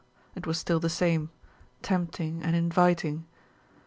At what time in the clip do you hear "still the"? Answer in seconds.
0.57-0.89